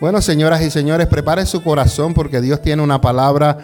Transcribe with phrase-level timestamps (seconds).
[0.00, 3.58] Bueno, señoras y señores, prepare su corazón porque Dios tiene una palabra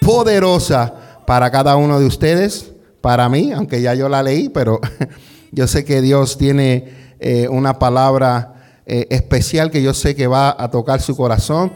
[0.00, 0.94] poderosa
[1.26, 2.70] para cada uno de ustedes,
[3.00, 4.78] para mí, aunque ya yo la leí, pero
[5.50, 10.54] yo sé que Dios tiene eh, una palabra eh, especial que yo sé que va
[10.56, 11.72] a tocar su corazón.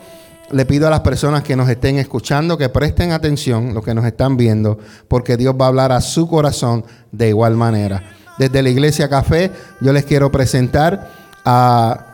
[0.53, 4.05] Le pido a las personas que nos estén escuchando que presten atención, los que nos
[4.05, 4.79] están viendo,
[5.09, 8.05] porque Dios va a hablar a su corazón de igual manera.
[8.39, 9.51] Desde la Iglesia Café,
[9.81, 11.11] yo les quiero presentar
[11.45, 12.14] a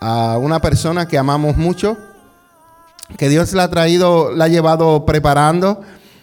[0.00, 1.96] a una persona que amamos mucho,
[3.16, 5.80] que Dios la ha traído, la ha llevado preparando.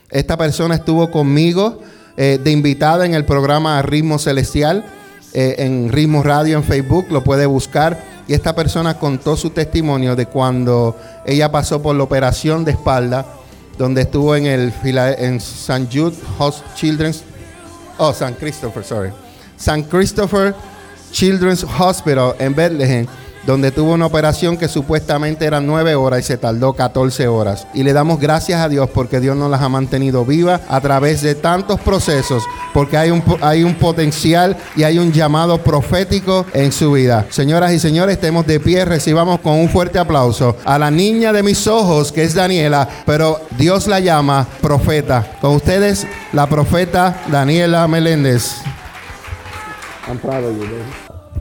[0.09, 1.81] Esta persona estuvo conmigo
[2.17, 4.85] eh, de invitada en el programa Ritmo Celestial,
[5.33, 8.15] eh, en Ritmo Radio en Facebook, lo puede buscar.
[8.27, 13.25] Y esta persona contó su testimonio de cuando ella pasó por la operación de espalda,
[13.77, 15.87] donde estuvo en el en St.
[15.91, 16.15] Jude
[16.75, 17.23] Children's,
[17.97, 19.11] oh, San Christopher, sorry,
[19.57, 20.55] San Christopher
[21.11, 23.05] Children's Hospital en Bethlehem
[23.45, 27.67] donde tuvo una operación que supuestamente eran nueve horas y se tardó 14 horas.
[27.73, 31.21] Y le damos gracias a Dios porque Dios nos las ha mantenido vivas a través
[31.21, 32.43] de tantos procesos,
[32.73, 37.25] porque hay un, hay un potencial y hay un llamado profético en su vida.
[37.29, 41.43] Señoras y señores, estemos de pie, recibamos con un fuerte aplauso a la niña de
[41.43, 45.37] mis ojos, que es Daniela, pero Dios la llama profeta.
[45.41, 48.61] Con ustedes, la profeta Daniela Meléndez.
[50.07, 50.67] I'm proud of you,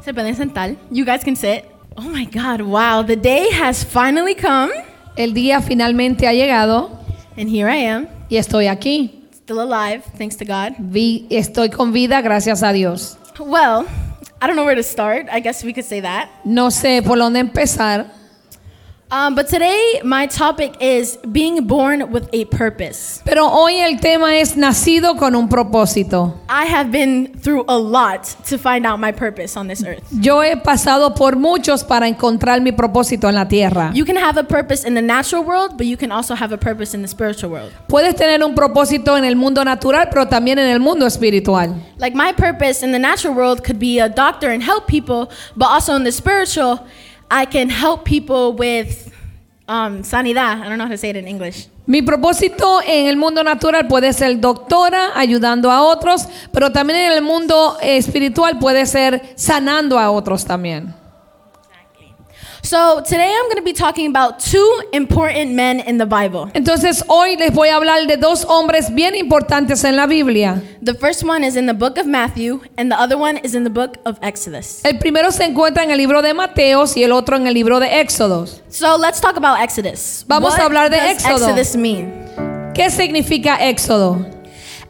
[0.02, 0.74] Se pueden sentar.
[0.91, 1.73] You guys can sit.
[1.97, 3.03] Oh my God, wow.
[3.03, 4.70] The day has finally come.
[5.17, 6.91] El día finalmente ha llegado.
[7.36, 8.09] And here I am.
[8.28, 9.23] Y estoy aquí.
[9.33, 10.75] Still alive, thanks to God.
[10.78, 13.17] Vi, estoy con vida gracias a Dios.
[13.39, 13.86] Well,
[14.41, 15.28] I don't know where to start.
[15.31, 16.31] I guess we could say that.
[16.45, 18.06] No sé por dónde empezar.
[19.10, 23.22] Um, but today my topic is being born with a purpose.
[23.24, 26.41] Pero hoy el tema es nacido con un propósito.
[26.48, 30.02] I have been through a lot to find out my purpose on this earth.
[30.11, 33.92] Yo he pasado por muchos para encontrar mi propósito en la tierra.
[33.94, 36.58] You can have a purpose in the natural world, but you can also have a
[36.58, 37.72] purpose in the spiritual world.
[37.89, 41.74] Puedes tener un propósito en el mundo natural, pero también en el mundo espiritual.
[41.98, 45.68] Like my purpose in the natural world could be a doctor and help people, but
[45.68, 46.80] also in the spiritual
[47.30, 49.12] I can help people with
[49.68, 50.61] um, sanidad.
[50.61, 51.68] I don't know how to say it in English.
[51.86, 57.12] Mi propósito en el mundo natural puede ser doctora, ayudando a otros, pero también en
[57.12, 60.95] el mundo espiritual puede ser sanando a otros también.
[62.64, 66.51] So today I'm going to be talking about two important men in the Bible.
[66.55, 70.63] Entonces hoy les voy a hablar de dos hombres bien importantes en la Biblia.
[70.80, 73.64] The first one is in the book of Matthew and the other one is in
[73.64, 74.83] the book of Exodus.
[74.83, 77.80] El primero se encuentra en el libro de Mateos y el otro en el libro
[77.80, 78.63] de Éxodos.
[78.70, 80.24] So let's talk about Exodus.
[80.27, 81.47] Vamos What a hablar de does Éxodo.
[81.47, 82.73] Exodus mean?
[82.74, 84.24] ¿Qué significa Éxodo?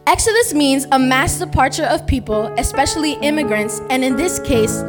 [0.07, 4.85] Exodus means a mass departure of people, especially immigrants, and in this case,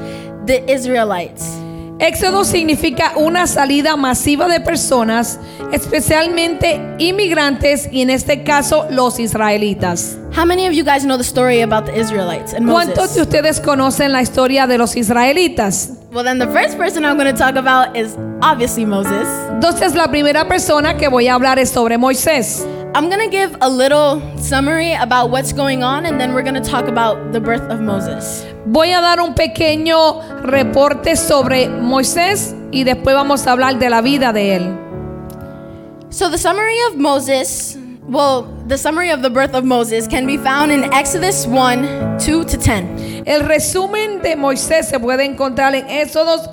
[0.46, 1.65] the Israelites.
[2.00, 5.40] Éxodo significa una salida masiva de personas,
[5.72, 10.18] especialmente inmigrantes y en este caso los israelitas.
[10.36, 13.16] How many of you guys know the story about the Israelites and ¿Cuántos Moses?
[13.16, 15.92] de ustedes conocen la historia de los israelitas?
[16.12, 19.28] Well, then the first person I'm going to talk about is obviously Moses.
[19.52, 22.66] Entonces la primera persona que voy a hablar es sobre Moisés.
[22.96, 26.56] I'm going to give a little summary about what's going on and then we're going
[26.56, 28.46] to talk about the birth of Moses.
[28.68, 34.02] Voy a dar un pequeño reporte sobre Moisés y después vamos a hablar de la
[34.02, 36.10] vida de él.
[36.10, 40.38] So the summary of Moses, well, the summary of the birth of Moses can be
[40.38, 43.28] found in Exodus 1, 2 to 10.
[43.28, 46.48] El resumen de Moisés se puede encontrar en Éxodos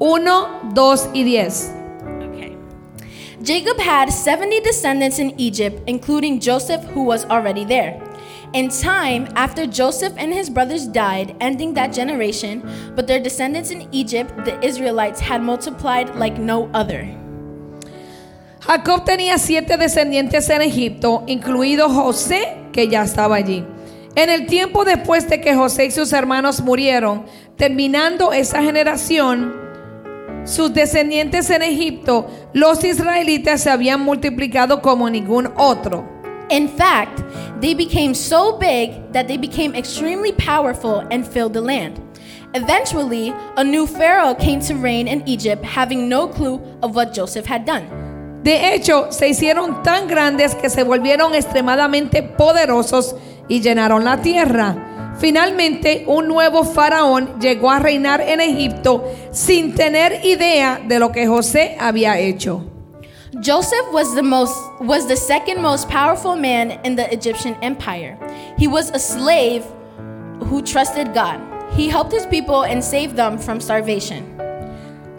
[0.00, 1.83] 1, 2 y 10.
[3.44, 8.00] Jacob had 70 descendants in Egypt, including Joseph, who was already there.
[8.54, 12.62] In time, after Joseph and his brothers died, ending that generation,
[12.96, 17.04] but their descendants in Egypt, the Israelites, had multiplied like no other.
[18.60, 23.62] Jacob tenía siete descendientes en Egipto, incluido José, que ya estaba allí.
[24.16, 27.26] En el tiempo después de que José y sus hermanos murieron,
[27.58, 29.63] terminando esa generación,
[30.44, 36.04] sus descendientes en Egipto, los israelitas se habían multiplicado como ningún otro.
[36.50, 37.20] In fact,
[37.60, 42.00] they became so big that they became extremely powerful and filled the land.
[42.52, 47.46] Eventually, a new Pharaoh came to reign in Egypt, having no clue of what Joseph
[47.46, 47.88] had done.
[48.44, 53.16] De hecho, se hicieron tan grandes que se volvieron extremadamente poderosos
[53.48, 54.93] y llenaron la tierra.
[55.18, 61.26] Finalmente, un nuevo faraón llegó a reinar en Egipto sin tener idea de lo que
[61.26, 62.64] José había hecho.
[63.42, 68.16] Joseph was the most was the second most powerful man in the Egyptian empire.
[68.56, 69.64] He was a slave
[70.48, 71.40] who trusted God.
[71.76, 74.24] He helped his people and saved them from starvation.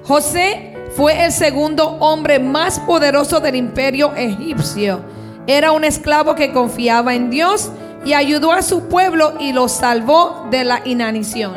[0.04, 5.04] José Fue el segundo hombre más poderoso del imperio egipcio.
[5.46, 7.70] Era un esclavo que confiaba en Dios
[8.06, 11.56] y ayudó a su pueblo y lo salvó de la inanición.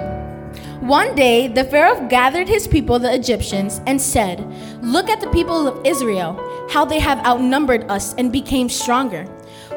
[0.80, 4.40] One day, the Pharaoh gathered his people, the Egyptians, and said,
[4.80, 6.40] Look at the people of Israel,
[6.70, 9.26] how they have outnumbered us and became stronger.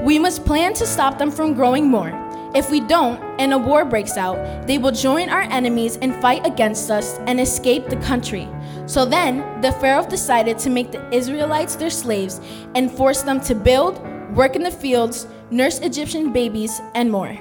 [0.01, 2.13] We must plan to stop them from growing more.
[2.55, 6.45] If we don't, and a war breaks out, they will join our enemies and fight
[6.45, 8.47] against us and escape the country.
[8.85, 12.39] So then, the Pharaoh decided to make the Israelites their slaves
[12.75, 13.99] and force them to build,
[14.35, 17.39] work in the fields, nurse Egyptian babies, and more.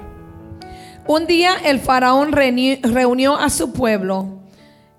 [1.07, 4.39] Un día el faraón reuni- reunió a su pueblo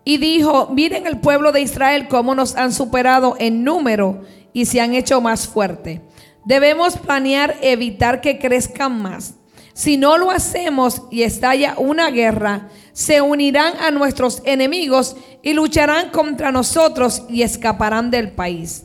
[0.05, 4.23] y dijo, miren el pueblo de Israel cómo nos han superado en número
[4.53, 6.01] y se han hecho más fuerte.
[6.45, 9.35] Debemos planear evitar que crezcan más.
[9.75, 16.11] Si no lo hacemos y estalla una guerra, se unirán a nuestros enemigos y lucharán
[16.11, 18.85] contra nosotros y escaparán del país.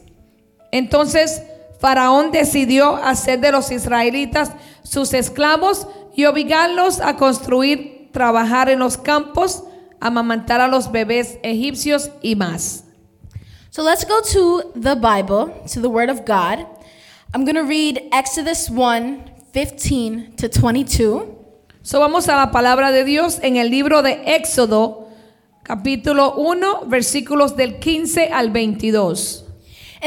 [0.72, 1.42] Entonces
[1.80, 4.52] Faraón decidió hacer de los israelitas
[4.84, 9.64] sus esclavos y obligarlos a construir, trabajar en los campos,
[10.00, 12.84] amamantar a los bebés egipcios y más.
[13.70, 16.66] So let's go to the Bible, to the Word of God.
[17.34, 21.36] I'm going to read Exodus 1 15 to 22.
[21.84, 25.08] So vamos a la palabra de Dios en el libro de Éxodo,
[25.64, 29.47] capítulo 1, versículos del 15 al 22.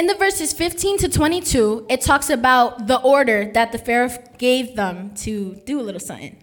[0.00, 4.08] In the verses 15 to 22, it talks about the order that the Pharaoh
[4.38, 6.38] gave them to do a little something.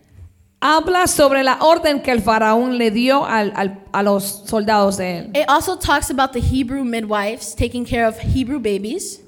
[0.62, 5.06] Habla sobre la orden que el faraón le dio al- al- a los soldados de
[5.06, 5.31] él.
[5.36, 9.21] It also talks about the Hebrew midwives taking care of Hebrew babies.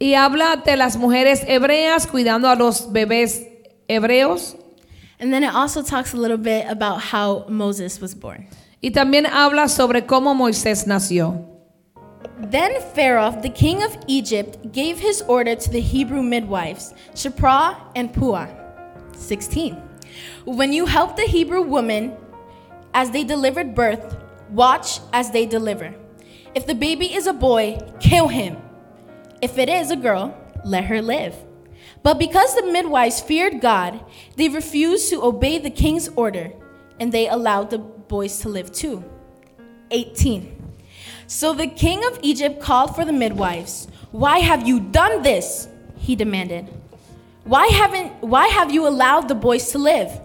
[0.00, 3.42] Y habla de las mujeres hebreas cuidando a los bebés
[3.90, 4.56] hebreos.
[5.20, 8.46] And then it also talks a little bit about how Moses was born.
[8.82, 11.55] Y también habla sobre cómo Moisés nació.
[12.38, 18.12] Then Pharaoh, the king of Egypt, gave his order to the Hebrew midwives, Shiphrah and
[18.12, 18.48] Puah.
[19.12, 19.74] 16.
[20.44, 22.16] When you help the Hebrew women
[22.94, 24.16] as they delivered birth,
[24.50, 25.94] watch as they deliver.
[26.54, 28.56] If the baby is a boy, kill him.
[29.42, 31.34] If it is a girl, let her live.
[32.02, 34.04] But because the midwives feared God,
[34.36, 36.52] they refused to obey the king's order,
[36.98, 39.04] and they allowed the boys to live too.
[39.90, 40.55] 18.
[41.26, 43.88] So the king of Egypt called for the midwives.
[44.12, 45.68] Why have you done this?
[45.96, 46.68] He demanded.
[47.44, 50.20] Why haven't why have you allowed the boys to live?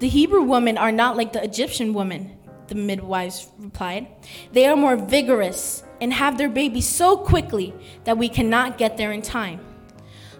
[0.00, 2.36] The Hebrew women are not like the Egyptian women,
[2.66, 4.08] the midwives replied.
[4.52, 7.72] They are more vigorous and have their babies so quickly
[8.04, 9.60] that we cannot get there in time.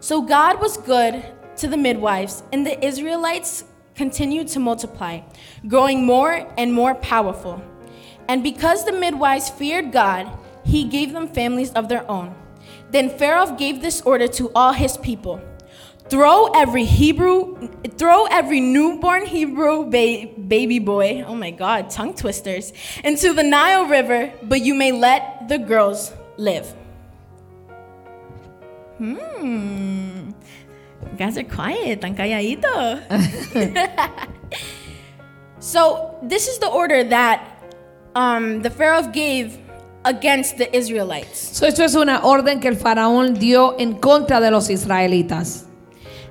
[0.00, 1.24] So God was good
[1.56, 5.20] to the midwives, and the Israelites continued to multiply,
[5.66, 7.62] growing more and more powerful.
[8.28, 10.31] And because the midwives feared God,
[10.64, 12.34] he gave them families of their own.
[12.90, 15.40] Then Pharaoh gave this order to all his people.
[16.08, 17.69] Throw every Hebrew,
[17.99, 23.87] throw every newborn Hebrew ba- baby boy, oh my God, tongue twisters, into the Nile
[23.87, 26.72] River, but you may let the girls live.
[28.99, 30.31] Hmm.
[31.11, 33.02] You guys are quiet, tan calladito.
[35.58, 37.56] so, this is the order that
[38.16, 39.58] um, the Pharaoh gave
[40.04, 41.38] against the Israelites.
[41.38, 45.64] So, esto es una orden que el faraón dio en contra de los israelitas.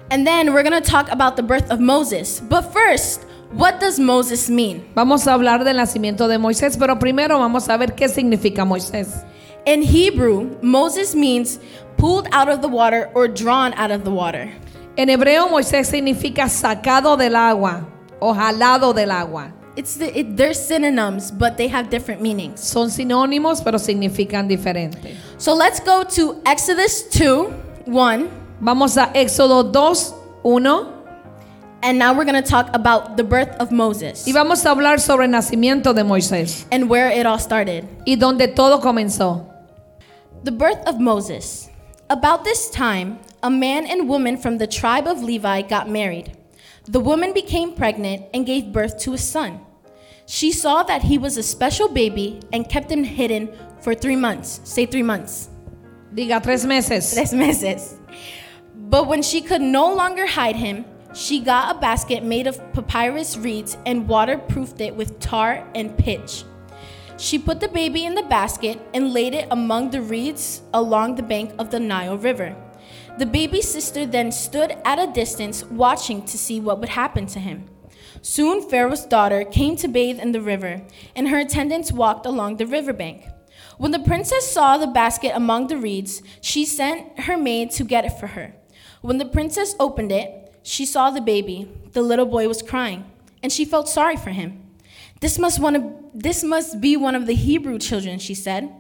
[0.09, 2.39] And then we're going to talk about the birth of Moses.
[2.39, 4.85] But first, what does Moses mean?
[4.95, 9.23] Vamos a hablar del nacimiento de Moisés, pero primero vamos a ver qué significa Moisés.
[9.65, 11.59] In Hebrew, Moses means
[11.97, 14.51] pulled out of the water or drawn out of the water.
[14.97, 17.87] En hebreo, Moisés significa sacado del agua
[18.19, 19.51] o jalado del agua.
[19.75, 22.61] It's the, it, they're synonyms, but they have different meanings.
[22.61, 25.15] Son sinónimos, pero significan diferente.
[25.37, 27.51] So let's go to Exodus 2
[27.85, 28.29] 1.
[28.61, 30.13] Vamos a Éxodo 2,
[30.43, 30.91] 1.
[31.83, 34.99] And now we're going to talk about the birth of Moses Y vamos a hablar
[34.99, 37.85] sobre el nacimiento de Moisés and where it all started.
[38.07, 39.45] y donde todo comenzó.
[40.43, 41.69] The birth of Moses.
[42.09, 46.35] About this time, a man and woman from the tribe of Levi got married.
[46.87, 49.59] The woman became pregnant and gave birth to a son.
[50.25, 53.49] She saw that he was a special baby and kept him hidden
[53.81, 54.59] for three months.
[54.63, 55.49] Say three months.
[56.13, 57.13] Diga tres meses.
[57.13, 57.99] Tres meses.
[58.73, 63.37] But when she could no longer hide him, she got a basket made of papyrus
[63.37, 66.43] reeds and waterproofed it with tar and pitch.
[67.17, 71.23] She put the baby in the basket and laid it among the reeds along the
[71.23, 72.55] bank of the Nile River.
[73.17, 77.39] The baby's sister then stood at a distance watching to see what would happen to
[77.39, 77.69] him.
[78.25, 80.81] Soon Pharaoh's daughter came to bathe in the river,
[81.15, 83.27] and her attendants walked along the riverbank.
[83.77, 88.03] When the princess saw the basket among the reeds, she sent her maid to get
[88.03, 88.55] it for her.
[89.01, 91.69] When the princess opened it, she saw the baby.
[91.91, 93.05] The little boy was crying,
[93.43, 94.59] and she felt sorry for him.
[95.21, 98.71] This must, one of, this must be one of the Hebrew children, she said.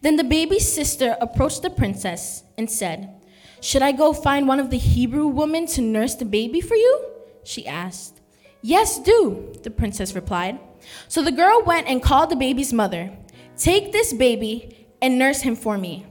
[0.00, 3.10] Then the baby's sister approached the princess and said,
[3.60, 7.04] Should I go find one of the Hebrew women to nurse the baby for you?
[7.44, 8.13] She asked.
[8.66, 10.58] Yes, do, the princess replied.
[11.06, 13.14] So the girl went and called the baby's mother.
[13.58, 16.06] Take this baby and nurse him for me.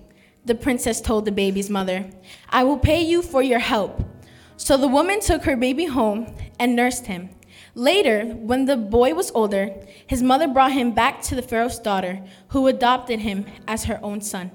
[0.45, 2.11] The princess told the baby's mother,
[2.49, 4.03] I will pay you for your help.
[4.55, 7.31] So the woman took her baby home and nursed him.
[7.73, 9.73] Later, when the boy was older,
[10.05, 14.21] his mother brought him back to the Pharaoh's daughter, who adopted him as her own
[14.21, 14.51] son.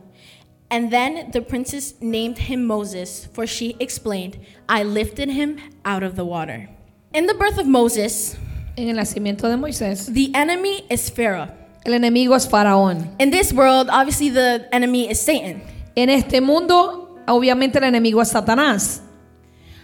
[0.70, 4.38] And then the princess named him Moses, for she explained,
[4.68, 6.68] I lifted him out of the water.
[7.12, 8.36] In the birth of Moses,
[8.76, 11.48] En el nacimiento de Moisés, the enemy is Pharaoh.
[11.84, 13.08] el enemigo es Faraón.
[13.18, 15.62] In this world, obviously, the enemy is Satan.
[15.96, 19.00] En este mundo, obviamente el enemigo es Satanás.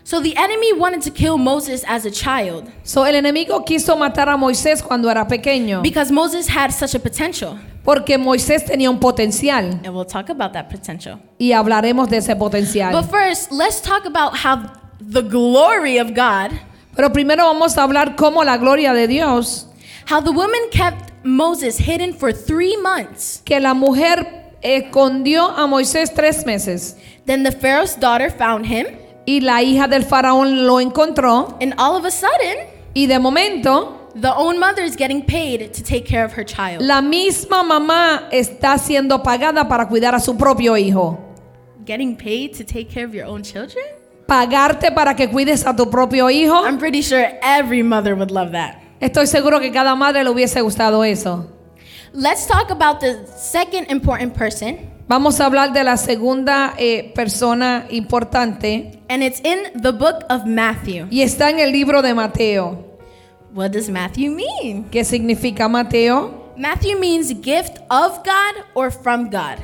[0.04, 4.28] So the enemy wanted to kill Moses as a child So, el enemigo quiso matar
[4.28, 7.58] a Moisés cuando era pequeño, because Moses had such a potential.
[7.84, 11.18] porque Moisés tenía un potencial And we'll talk about that potential.
[11.38, 12.92] y hablaremos de ese potencial.
[12.92, 16.50] But first, let's talk about how the glory of God,
[16.96, 19.66] Pero primero vamos a hablar cómo la gloria de Dios,
[20.08, 23.42] how the woman kept Moses hidden for three months.
[23.44, 26.96] que la mujer escondió a Moisés tres meses
[27.26, 28.86] Then the Pharaoh's daughter found him,
[29.26, 34.10] y la hija del faraón lo encontró and all of a sudden, y de momento
[34.14, 36.82] the own mother is getting paid to take care of her child.
[36.82, 41.18] la misma mamá está siendo pagada para cuidar a su propio hijo.
[41.86, 43.84] Getting paid to take care of your own children?
[44.26, 46.64] Pagarte para que cuides a tu propio hijo.
[46.66, 48.76] I'm pretty sure every mother would love that.
[49.00, 51.50] Estoy seguro que cada madre le hubiese gustado eso.
[52.12, 57.86] Let's talk about the second important person, Vamos a hablar de la segunda eh, persona
[57.90, 61.08] importante and it's in the book of Matthew.
[61.10, 62.98] y está en el libro de Mateo.
[63.52, 64.84] What does Matthew mean?
[64.90, 66.52] ¿Qué significa Mateo?
[66.56, 69.58] Matthew means gift of God or from God.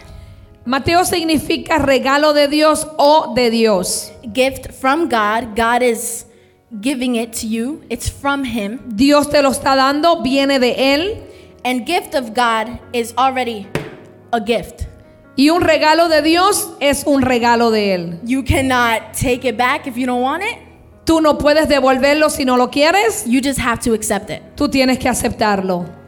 [0.70, 4.12] Mateo significa regalo de Dios o de Dios.
[4.32, 6.26] Gift from God, God is
[6.80, 8.78] giving it to you, it's from Him.
[8.86, 11.24] Dios te lo está dando, viene de Él.
[11.64, 13.66] And gift of God is already
[14.32, 14.86] a gift.
[15.36, 18.20] Y un regalo de Dios es un regalo de Él.
[18.22, 20.56] You cannot take it back if you don't want it.
[21.04, 23.24] Tú no puedes devolverlo si no lo quieres.
[23.26, 24.40] You just have to accept it.
[24.54, 25.99] Tú tienes que aceptarlo.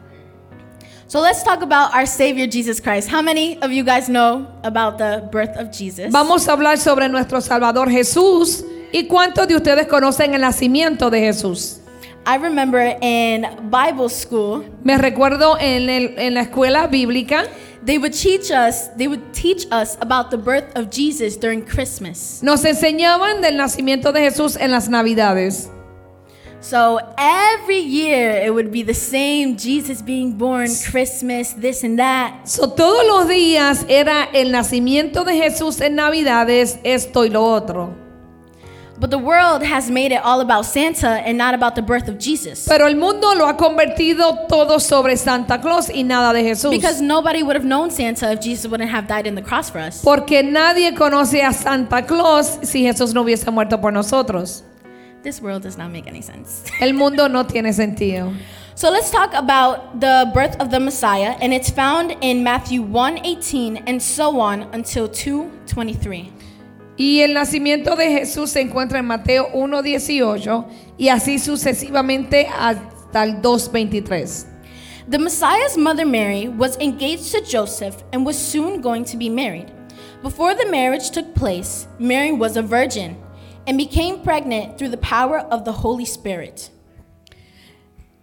[1.12, 3.06] So let's talk about our Savior Jesus Christ.
[3.10, 6.10] How many of you guys know about the birth of Jesus?
[6.10, 8.64] Vamos a hablar sobre nuestro Salvador Jesús.
[8.94, 11.80] ¿Y cuántos de ustedes conocen el nacimiento de Jesús?
[12.26, 17.44] I remember in Bible school, Me recuerdo en, el- en la escuela bíblica,
[17.84, 22.42] they would teach us, they would teach us about the birth of Jesus during Christmas.
[22.42, 25.68] nos enseñaban del nacimiento de Jesús en las Navidades.
[26.62, 32.48] So every year it would be the same Jesus being born, Christmas, this and that.
[32.48, 37.96] So, todos los días era el nacimiento de Jesús en Navidades, esto y lo otro.
[39.00, 42.18] But the world has made it all about Santa and not about the birth of
[42.18, 42.68] Jesus.
[42.68, 46.70] Pero el mundo lo ha convertido todo sobre Santa Claus y nada de Jesús.
[46.70, 49.80] Because nobody would have known Santa if Jesus wouldn't have died in the cross for
[49.80, 50.00] us.
[50.04, 54.62] Porque nadie conoce a Santa Claus si Jesús no hubiese muerto por nosotros.
[55.22, 56.64] This world does not make any sense.
[56.80, 58.34] El mundo no tiene sentido.
[58.74, 63.84] So let's talk about the birth of the Messiah, and it's found in Matthew 1:18
[63.86, 66.32] and so on until 2:23.
[66.98, 70.66] Y el nacimiento de Jesús se encuentra en Mateo 1.18
[70.98, 74.46] y así sucesivamente hasta el 2.23.
[75.08, 79.72] The Messiah's mother Mary was engaged to Joseph and was soon going to be married.
[80.22, 83.16] Before the marriage took place, Mary was a virgin
[83.66, 86.70] and became pregnant through the power of the Holy Spirit.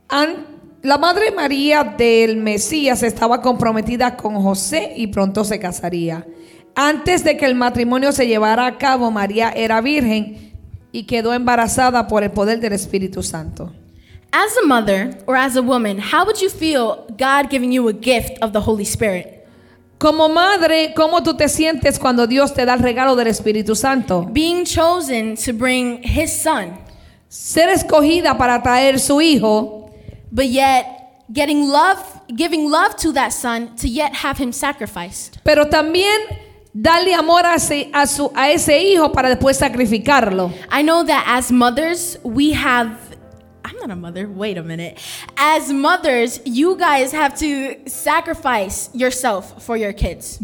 [0.10, 0.46] An-
[0.81, 6.25] la madre María del Mesías estaba comprometida con José y pronto se casaría.
[6.75, 10.53] Antes de que el matrimonio se llevara a cabo, María era virgen
[10.91, 13.72] y quedó embarazada por el poder del Espíritu Santo.
[14.31, 17.93] As a mother or as a woman, how would you feel God giving you a
[17.93, 19.38] gift of the Holy Spirit?
[20.00, 24.25] Como madre, ¿cómo tú te sientes cuando Dios te da el regalo del Espíritu Santo?
[24.32, 26.79] Being chosen to bring his son,
[27.27, 29.91] Ser escogida para traer su hijo,
[30.32, 30.86] but yet
[31.32, 32.00] getting love,
[32.34, 35.38] giving love to that son to yet have him sacrificed.
[35.44, 36.15] pero también
[36.74, 40.51] darle amor a ese, a su, a ese hijo para después sacrificarlo.
[40.72, 42.96] I know that as mothers, we have,
[43.79, 44.27] not a mother.
[44.27, 44.98] Wait a minute.
[45.38, 50.39] As mothers, you guys have to sacrifice yourself for your kids.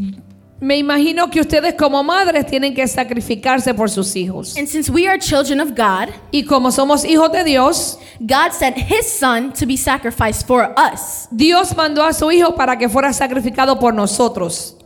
[0.61, 4.57] Me imagino que ustedes como madres tienen que sacrificarse por sus hijos.
[4.57, 8.77] And since we are children of God, Y como somos hijos de Dios, God sent
[8.77, 11.27] his son to be sacrificed for us.
[11.29, 14.77] Dios mandó a su hijo para que fuera sacrificado por nosotros.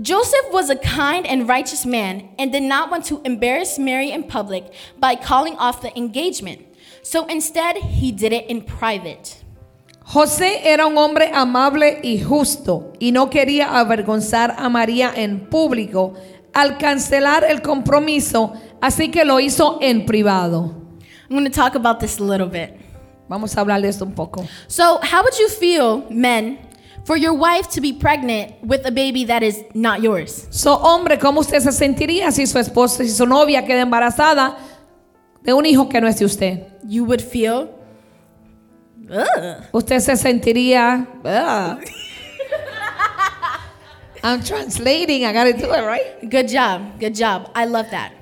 [0.00, 4.22] Joseph was a kind and righteous man and did not want to embarrass Mary in
[4.22, 6.60] public by calling off the engagement.
[7.02, 9.36] So instead, he did it in private.
[10.04, 16.14] José era un hombre amable y justo y no quería avergonzar a María en público
[16.52, 20.74] al cancelar el compromiso, así que lo hizo en privado.
[21.28, 22.74] I'm going to talk about this a little bit.
[23.28, 24.44] Vamos a hablar de esto un poco.
[24.66, 26.58] So, how would you feel, men,
[27.04, 30.48] for your wife to be pregnant with a baby that is not yours?
[30.50, 34.56] So, hombre, ¿cómo usted se sentiría si su esposa, si su novia queda embarazada
[35.42, 36.66] de un hijo que no es de usted?
[36.84, 37.68] You would feel,
[39.10, 39.64] ugh.
[39.72, 41.06] Usted se sentiría.
[41.24, 41.84] "Ugh."
[44.22, 45.24] I'm translating.
[45.24, 46.28] I gotta do it right.
[46.28, 47.50] Good job, good job.
[47.54, 48.12] I love that.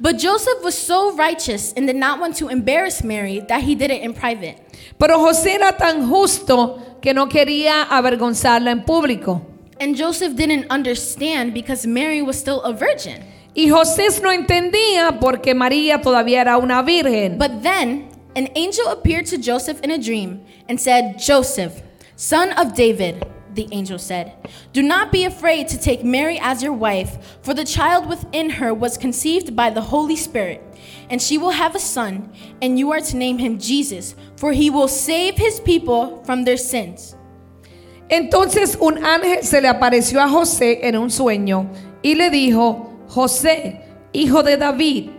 [0.00, 3.90] But Joseph was so righteous and did not want to embarrass Mary that he did
[3.90, 4.56] it in private.
[4.98, 9.42] Pero José era tan justo que no quería avergonzarla en público.
[9.80, 13.24] And Joseph didn't understand because Mary was still a virgin.
[13.54, 17.38] Y José no entendía porque María todavía era una virgen.
[17.38, 21.82] But then an angel appeared to Joseph in a dream and said, Joseph,
[22.16, 24.34] son of David, the angel said,
[24.72, 28.72] do not be afraid to take Mary as your wife, for the child within her
[28.72, 30.62] was conceived by the Holy Spirit.
[31.10, 32.30] And she will have a son,
[32.62, 36.58] and you are to name him Jesus, for he will save his people from their
[36.58, 37.16] sins.
[38.08, 41.68] Entonces un ángel se le apareció a José en un sueño
[42.02, 43.80] y le dijo, José,
[44.12, 45.10] hijo de David,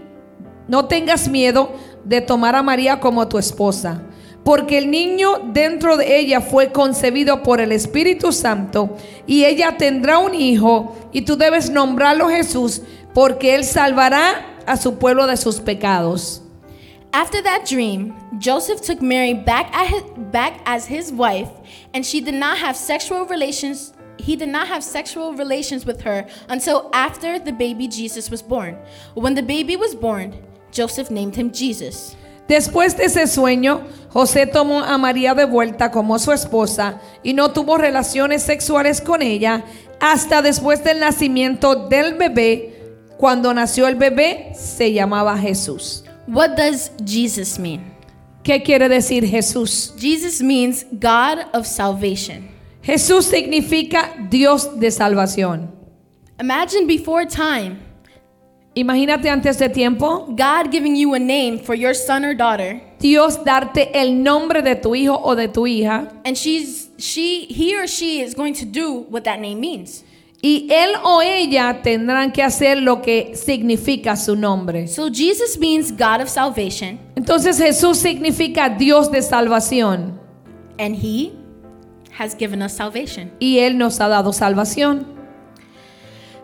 [0.67, 1.73] no tengas miedo
[2.05, 4.03] de tomar a María como tu esposa,
[4.43, 8.95] porque el niño dentro de ella fue concebido por el Espíritu Santo
[9.27, 12.81] y ella tendrá un hijo y tú debes nombrarlo Jesús,
[13.13, 16.43] porque él salvará a su pueblo de sus pecados.
[17.11, 19.71] After that dream, Joseph took Mary back,
[20.31, 21.49] back as his wife,
[21.91, 23.93] and she did not have sexual relations.
[24.19, 28.77] He did not have sexual relations with her until after the baby Jesus was born.
[29.15, 30.33] When the baby was born,
[30.71, 32.15] Joseph named him Jesus.
[32.47, 37.51] Después de ese sueño, José tomó a María de vuelta como su esposa y no
[37.51, 39.63] tuvo relaciones sexuales con ella
[39.99, 42.75] hasta después del nacimiento del bebé.
[43.17, 46.03] Cuando nació el bebé, se llamaba Jesús.
[46.27, 47.93] What does Jesus mean?
[48.43, 49.93] ¿Qué quiere decir Jesús?
[49.97, 52.58] Jesus means God of salvation.
[52.89, 55.71] Jesús significa Dios de salvación.
[56.39, 57.77] Imagine before time,
[58.75, 63.43] Imagínate antes de tiempo, God giving you a name for your son or daughter, Dios
[63.43, 67.87] darte el nombre de tu hijo o de tu hija and she's she he or
[67.87, 70.03] she is going to do what that name means.
[70.41, 74.87] y él o ella tendrán que hacer lo que significa su nombre.
[74.87, 80.17] So Jesus means God of salvation, Entonces Jesús significa Dios de salvación
[80.79, 81.33] and he
[82.19, 83.31] has given us salvation.
[83.39, 85.05] y Él nos ha dado salvación.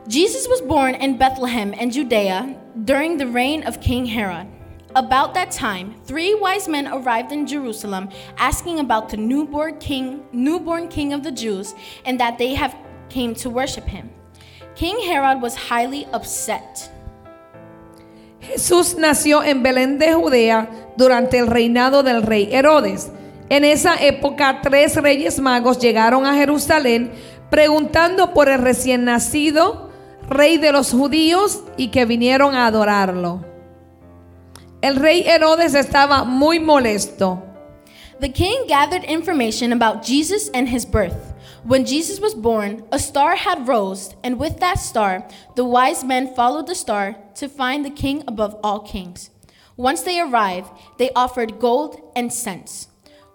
[0.07, 4.47] Jesus was born in Bethlehem in Judea during the reign of King Herod.
[4.95, 10.87] About that time, three wise men arrived in Jerusalem asking about the newborn king, newborn
[10.87, 12.73] king of the Jews, and that they have
[13.09, 14.09] came to worship him.
[14.75, 16.89] King Herod was highly upset.
[18.39, 23.09] Jesús nació en Belén de Judea durante el reinado del rey Herodes.
[23.49, 27.11] En esa época, tres reyes magos llegaron a Jerusalén
[27.49, 29.89] preguntando por el recién nacido
[30.27, 33.45] rey de los judíos y que vinieron a adorarlo.
[34.81, 37.43] El rey Herodes estaba muy molesto.
[38.19, 41.33] The king gathered information about Jesus and his birth.
[41.63, 46.33] When Jesus was born, a star had rose, and with that star, the wise men
[46.35, 49.31] followed the star to find the king above all kings.
[49.75, 52.87] Once they arrived, they offered gold and cents.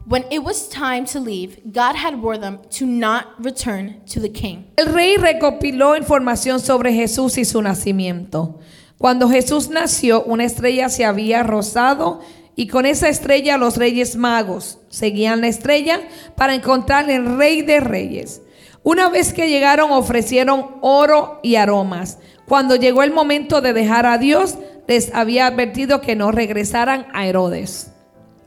[0.06, 4.32] When it was time to leave, God had warned them to not return to the
[4.32, 4.64] king.
[4.76, 8.58] El rey recopiló información sobre Jesús y su nacimiento.
[8.98, 12.20] Cuando Jesús nació, una estrella se había rozado
[12.56, 16.00] y con esa estrella los reyes magos seguían la estrella
[16.34, 18.42] para encontrar el rey de reyes.
[18.82, 22.18] Una vez que llegaron ofrecieron oro y aromas.
[22.48, 24.56] Cuando llegó el momento de dejar a Dios,
[24.88, 27.89] les había advertido que no regresaran a Herodes.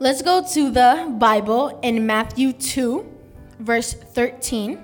[0.04, 3.06] Let's go to the Bible in Matthew 2,
[3.60, 4.78] verse 13.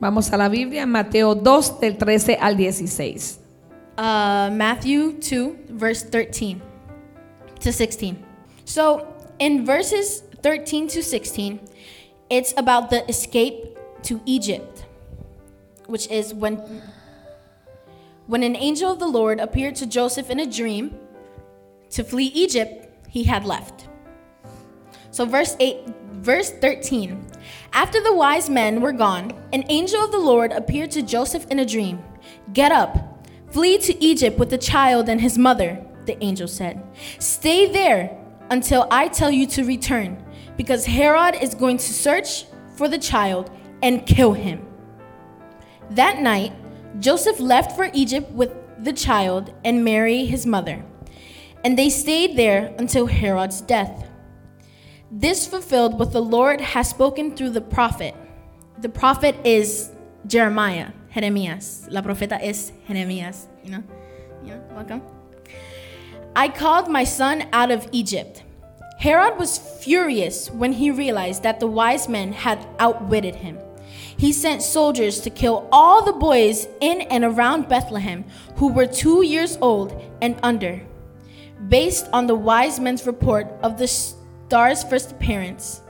[0.00, 3.38] Vamos a la Biblia en Mateo 2 del 13 al 16.
[3.98, 6.62] uh, Matthew 2, verse 13
[7.60, 8.24] to 16.
[8.64, 9.06] So,
[9.38, 11.60] in verses 13 to 16,
[12.30, 14.86] it's about the escape to Egypt,
[15.84, 16.56] which is when
[18.26, 20.96] when an angel of the Lord appeared to Joseph in a dream
[21.90, 23.88] to flee Egypt, he had left.
[25.16, 25.78] So verse 8
[26.16, 27.26] verse 13.
[27.72, 31.58] After the wise men were gone, an angel of the Lord appeared to Joseph in
[31.58, 32.04] a dream.
[32.52, 36.82] Get up, flee to Egypt with the child and his mother, the angel said.
[37.18, 38.14] Stay there
[38.50, 40.22] until I tell you to return,
[40.58, 43.50] because Herod is going to search for the child
[43.82, 44.66] and kill him.
[45.92, 46.52] That night,
[47.00, 48.52] Joseph left for Egypt with
[48.84, 50.84] the child and Mary, his mother,
[51.64, 54.05] and they stayed there until Herod's death.
[55.10, 58.14] This fulfilled what the Lord has spoken through the prophet.
[58.80, 59.90] The prophet is
[60.26, 61.86] Jeremiah, Jeremías.
[61.90, 63.46] La profeta es Jeremías.
[63.62, 63.84] You know,
[64.42, 65.02] you know, welcome.
[66.34, 68.42] I called my son out of Egypt.
[68.98, 73.58] Herod was furious when he realized that the wise men had outwitted him.
[74.16, 78.24] He sent soldiers to kill all the boys in and around Bethlehem
[78.56, 80.80] who were two years old and under.
[81.68, 83.86] Based on the wise men's report of the
[84.46, 85.82] star's first appearance,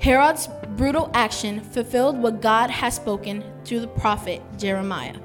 [0.00, 5.16] Herod's brutal action fulfilled what God has spoken through the prophet Jeremiah.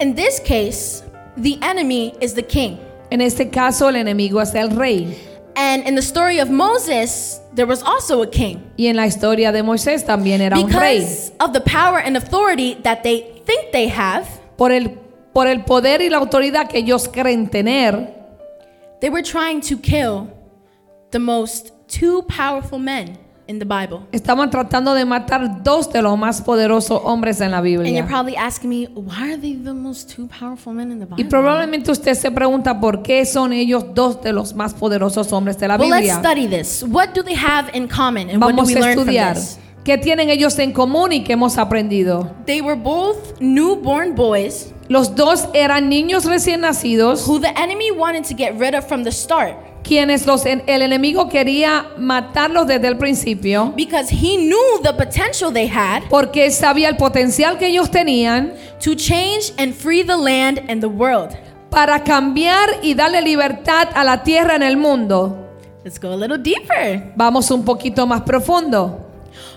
[0.00, 1.02] In this case,
[1.36, 2.78] the enemy is the king.
[3.10, 5.18] En este caso, el enemigo es el rey.
[5.56, 8.70] And in the story of Moses, there was also a king.
[8.78, 11.00] Y en la historia de Moisés también era un rey.
[11.00, 14.90] Because of the power and authority that they think they have, Por el,
[15.32, 18.14] por el poder y la autoridad que ellos creen tener,
[19.00, 20.30] they were trying to kill
[21.10, 24.00] the most two powerful men in the Bible.
[24.12, 28.06] estaban tratando de matar dos de los más poderosos hombres en la And you're Biblia.
[28.06, 31.30] probably asking me, why are they the most two powerful men in the Y Bible?
[31.30, 35.66] probablemente usted se pregunta por qué son ellos dos de los más poderosos hombres de
[35.68, 36.18] la Well, let's Biblia.
[36.20, 36.82] study this.
[36.86, 39.34] What do they have in common and what do Vamos we a learn from estudiar
[39.34, 39.58] this?
[39.84, 42.30] qué tienen ellos en común y qué hemos aprendido.
[42.44, 48.24] They were both newborn boys Los dos eran niños recién nacidos, who the enemy wanted
[48.24, 49.54] to get rid of from the start
[49.88, 55.66] quienes los, el enemigo quería matarlos desde el principio, because he knew the potential they
[55.66, 60.82] had porque sabía el potencial que ellos tenían to change and free the land and
[60.82, 61.34] the world.
[61.70, 65.36] para cambiar y darle libertad a la tierra en el mundo.
[65.84, 67.12] Let's go a little deeper.
[67.16, 69.06] Vamos un poquito más profundo.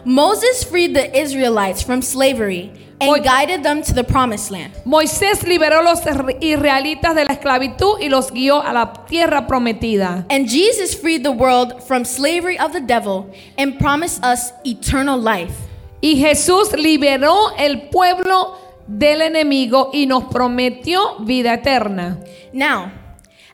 [0.06, 4.74] Moses freed the Israelites from slavery and guided them to the promised land.
[4.86, 6.00] Moisés liberó los
[6.42, 10.26] israelitas de la esclavitud y los guió a la tierra prometida.
[10.30, 15.56] And Jesus freed the world from slavery of the devil and promised us eternal life.
[16.02, 22.20] Y Jesús liberó el pueblo del enemigo y nos prometió vida eterna.
[22.54, 22.92] Now,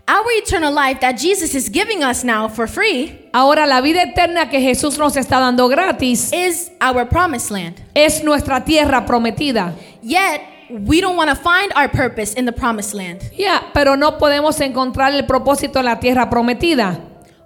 [0.08, 4.50] our eternal life that Jesus is giving us now for free Ahora la vida eterna
[4.50, 7.76] que Jesús nos está dando gratis is our promised land.
[7.94, 9.74] es nuestra tierra prometida.
[10.02, 13.22] Yet, we don't want to find our purpose in the promised land.
[13.38, 17.00] Ya, pero no podemos encontrar el propósito en la tierra prometida.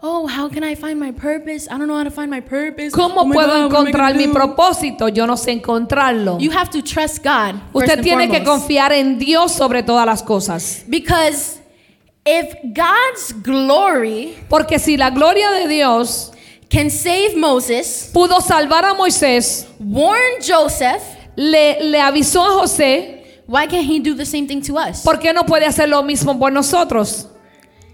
[0.03, 1.67] Oh, how can I find my purpose?
[1.69, 2.91] I don't know how to find my purpose.
[2.91, 5.09] ¿Cómo Oh my puedo God, encontrar mi propósito?
[5.09, 6.39] Yo no sé encontrarlo.
[6.39, 7.55] You have to trust God.
[7.73, 10.83] Usted tiene que confiar en Dios sobre todas las cosas.
[10.87, 11.60] Because
[12.25, 16.31] if God's glory Porque si la gloria de Dios
[16.69, 21.01] can save Moses, pudo salvar a Moisés, warn Joseph,
[21.35, 25.03] le, le avisó a José, why can't he do the same thing to us?
[25.03, 27.27] ¿por qué no puede hacer lo mismo por nosotros?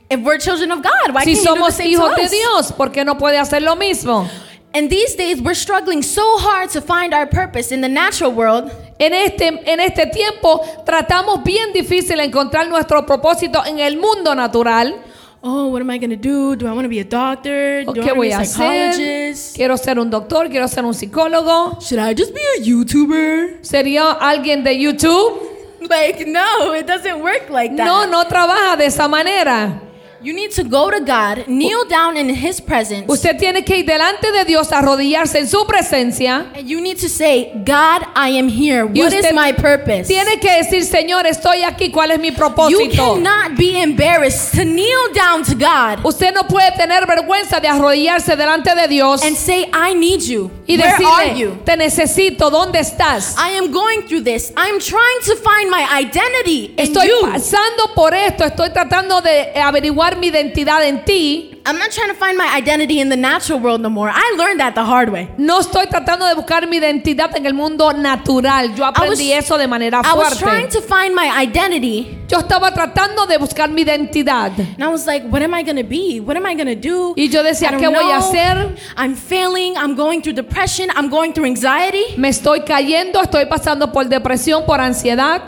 [0.09, 2.15] If we're children of God, why Si can't he do the somos same to hijos
[2.15, 2.31] de us?
[2.31, 4.29] Dios, ¿por qué no puede hacer lo mismo?
[4.77, 8.69] And these days, we're struggling so hard to find our purpose in the natural world
[8.99, 14.95] En este, en este tiempo tratamos bien difícil encontrar nuestro propósito en el mundo natural.
[15.41, 16.55] Oh, what am I going to do?
[16.55, 17.83] Do I want to be a doctor?
[17.85, 19.35] Do I ¿Qué want to voy be a hacer?
[19.55, 21.79] Quiero ser un doctor, quiero ser un psicólogo.
[21.79, 23.63] Should I just be a YouTuber?
[23.63, 25.41] ¿Sería alguien de YouTube?
[25.89, 27.85] Like, no, it doesn't work like that.
[27.85, 29.86] No, no trabaja de esa manera.
[30.19, 33.85] You need to go to God, kneel down in His presence, Usted tiene que ir
[33.85, 36.47] delante de Dios, arrodillarse en su presencia.
[36.55, 38.85] and you need to say, God, I am here.
[38.91, 40.07] Y What is my purpose?
[40.07, 43.13] Tiene que decir, Señor, estoy aquí, ¿cuál es mi You propósito?
[43.15, 48.35] cannot be embarrassed to kneel down to God Usted no puede tener vergüenza de arrodillarse
[48.35, 50.49] delante de Dios and say, I need you.
[50.65, 51.57] y Where are decirle, you?
[51.63, 53.35] te necesito, ¿dónde estás?
[53.37, 54.51] I am going through this.
[54.57, 57.21] I'm trying to find my identity in Estoy you.
[57.31, 61.51] pasando por esto, estoy tratando de averiguar mi identidad en ti.
[61.65, 64.09] I'm not trying to find my identity in the natural world no more.
[64.09, 65.27] I learned that the hard way.
[65.37, 68.73] No estoy tratando de buscar mi identidad en el mundo natural.
[68.73, 70.79] Yo aprendí eso de manera I was trying fuerte.
[70.79, 74.57] to find my identity, Yo estaba tratando de buscar mi identidad.
[74.57, 76.21] and I was like, what am I gonna be?
[76.21, 77.13] What am I gonna do?
[77.17, 78.29] Y yo decía, ¿qué voy a know.
[78.31, 78.75] hacer?
[78.95, 79.75] I'm failing.
[79.75, 80.89] I'm going through depression.
[80.95, 82.15] I'm going through anxiety.
[82.17, 85.41] Me estoy cayendo, estoy pasando por depresión, por ansiedad.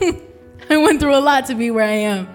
[0.70, 2.28] I went through a lot to be where I am.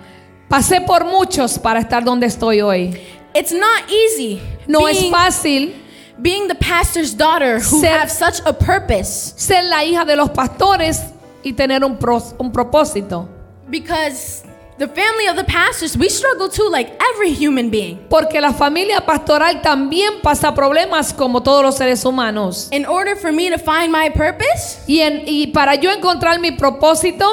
[0.56, 2.98] Pasé por muchos para estar donde estoy hoy.
[3.34, 4.40] It's not easy.
[4.68, 5.74] No es fácil
[6.18, 10.30] being the pastor's daughter who Ser- have such a purpose ser la hija de los
[10.30, 11.02] pastores
[11.44, 13.28] y tener un, pros- un propósito.
[13.70, 14.44] because
[14.78, 17.98] the family of the pastors we struggle too, like every human being.
[18.10, 22.70] Porque la familia pastoral también pasa problemas como todos los seres humanos.
[22.72, 26.52] In order for me to find my purpose, Y, en- y para yo encontrar mi
[26.54, 27.26] propósito,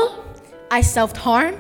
[0.73, 1.55] I self harm.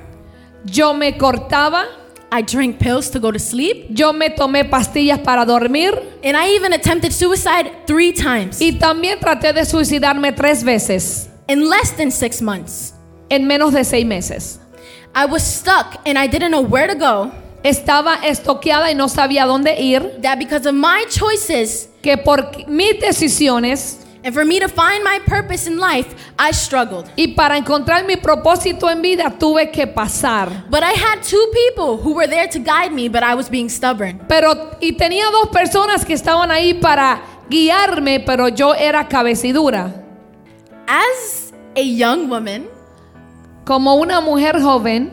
[0.64, 1.86] Yo me cortaba,
[2.30, 5.92] I drank pills to go to sleep, yo me tomé pastillas para dormir
[6.24, 11.68] and I even attempted suicide three times y también traté de suicidarme tres veces in
[11.68, 12.94] less than six months.
[13.28, 14.58] en menos de seis meses.
[15.14, 17.32] I was stuck and I didn't know where to go.
[17.64, 23.00] Estaba estoqueada y no sabía dónde ir, That because of my choices que por mis
[23.00, 27.10] decisiones and for me to find my purpose in life, I struggled.
[27.16, 30.64] y para encontrar mi propósito en vida tuve que pasar.
[30.70, 33.68] But I had two people who were there to guide me, but I was being
[33.68, 34.20] stubborn.
[34.28, 39.92] Pero y tenía dos personas que estaban ahí para guiarme, pero yo era cabecidura.
[40.86, 42.68] As a young woman,
[43.64, 45.12] Como una mujer joven,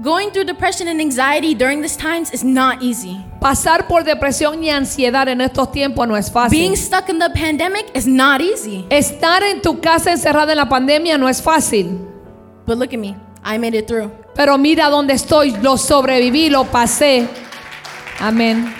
[0.00, 3.18] going through depression and anxiety during these times is not easy.
[3.40, 6.58] pasar por depresión y ansiedad en estos tiempos no es fácil.
[6.58, 8.86] Being stuck in the pandemic is not easy.
[8.88, 11.98] Estar en tu casa encerrada en la pandemia no es fácil.
[12.64, 14.10] But look at me, I made it through.
[14.34, 17.26] Pero mira dónde estoy, lo sobreviví, lo pasé.
[18.20, 18.72] Amén.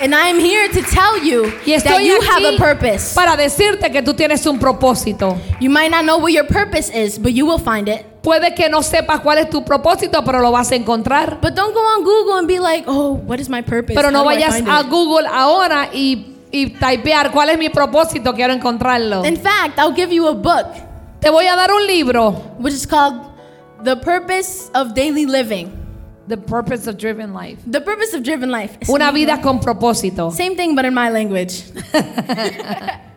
[0.00, 3.14] And I am here to tell you Y that you have a purpose.
[3.14, 5.38] para decirte que tú tienes un propósito.
[5.60, 8.04] You might not know what your purpose is, but you will find it.
[8.24, 11.38] Puede que no sepas cuál es tu propósito, pero lo vas a encontrar.
[11.42, 13.94] But don't go on Google and be like, oh, what is my purpose?
[13.94, 18.32] Pero no How vayas a it?" Google ahora y, y typear cuál es mi propósito,
[18.34, 19.24] quiero encontrarlo.
[19.26, 20.66] In fact, I'll give you a book,
[21.20, 22.32] Te voy a dar un libro.
[22.58, 23.14] which is called
[23.82, 25.70] The Purpose of Daily Living.
[26.26, 27.58] The Purpose of Driven Life.
[27.66, 28.78] The Purpose of Driven Life.
[28.88, 30.32] Una vida con propósito.
[30.32, 31.64] Same thing, but in my language.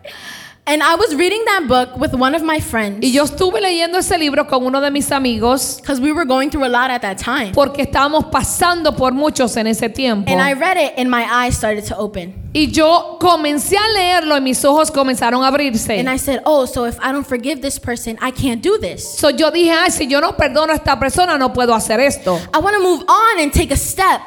[0.67, 3.97] and I was reading that book with one of my friends Y yo estuve leyendo
[3.97, 7.01] ese libro con uno de mis amigos because we were going through a lot at
[7.01, 7.53] that time.
[7.53, 10.30] porque estábamos pasando por muchos en ese tiempo.
[10.32, 12.34] And I read it, and my eyes started to open.
[12.53, 15.99] Y yo comencé a leerlo y mis ojos comenzaron a abrirse.
[15.99, 19.17] And I said, Oh, so if I don't forgive this person, I can't do this.
[19.17, 22.39] So yo dije, ay, si yo no perdono a esta persona, no puedo hacer esto.
[22.53, 24.21] I want to move on and take a step.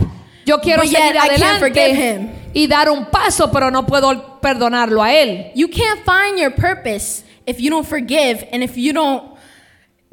[0.46, 2.30] Yo quiero But yet seguir I can't forgive adelante him.
[2.54, 5.52] y dar un paso, pero no puedo perdonarlo a él.
[5.54, 9.30] You can't find your purpose if you don't forgive and if you don't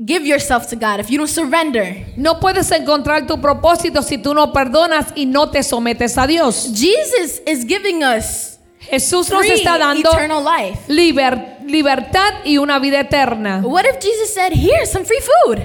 [0.04, 2.06] give yourself to God, if you don't surrender.
[2.16, 6.72] No puedes encontrar tu propósito si tú no perdonas y no te sometes a Dios.
[6.74, 10.82] Jesus is giving us Jesús nos está dando eternal life.
[10.88, 13.62] liber- libertad y una vida eterna.
[13.66, 15.60] What if Jesus said, Here's some free food?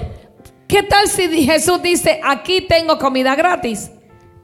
[0.67, 3.91] ¿Qué tal si Jesús dice, aquí tengo comida gratis?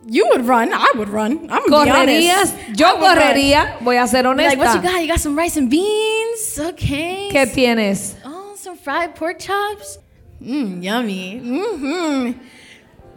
[0.08, 0.72] You would run.
[0.74, 1.48] I would run.
[1.52, 2.54] I'm ¿Correrías?
[2.76, 3.18] Yo would run.
[3.18, 4.84] correría, voy a ser Be Like, what you honesta.
[4.84, 5.02] got?
[5.02, 6.58] You got some rice and beans?
[6.60, 7.30] Okay.
[7.32, 8.16] ¿Qué tienes?
[8.26, 10.00] Oh, some fried pork chops?
[10.42, 11.40] Mmm, yummy.
[11.40, 12.32] hmm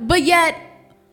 [0.00, 0.56] But yet,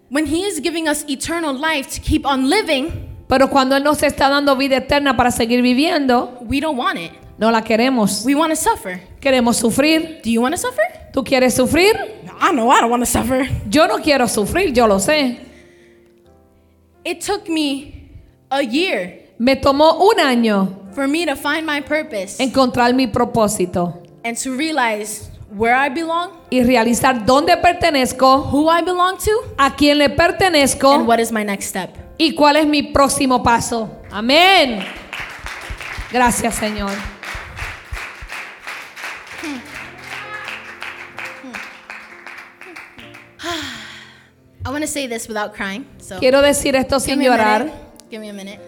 [0.10, 4.02] when He is giving us eternal life to keep on living, Pero cuando Él nos
[4.02, 7.12] está dando vida eterna para seguir viviendo, we don't want it.
[7.38, 8.26] no la queremos.
[8.26, 9.00] We want to suffer.
[9.22, 10.20] Queremos sufrir.
[10.24, 10.84] Do you want to suffer?
[11.14, 11.96] ¿Tú quieres sufrir?
[12.42, 13.48] I know I don't want to suffer.
[13.70, 15.46] Yo no quiero sufrir, yo lo sé.
[17.04, 18.10] It took me
[18.50, 24.02] a year Me tomó un año for me to find my purpose encontrar mi propósito
[24.24, 29.76] and to realize where I belong, y realizar dónde pertenezco, who I belong to, a
[29.76, 31.90] quién le and pertenezco what is my next step.
[32.18, 33.90] y cuál es mi próximo paso.
[34.12, 34.84] Amén.
[36.12, 36.92] Gracias, Señor.
[44.80, 45.86] Want to say this without crying.
[46.00, 47.60] So Quiero decir esto give sin me a llorar.
[47.66, 47.74] minute.
[48.10, 48.60] Give me a minute.